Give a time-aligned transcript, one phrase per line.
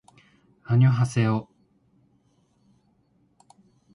[0.63, 1.47] あにょはせよ